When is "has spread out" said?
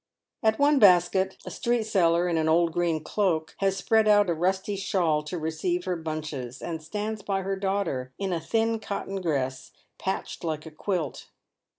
3.59-4.31